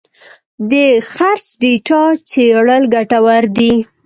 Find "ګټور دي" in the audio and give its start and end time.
2.93-3.73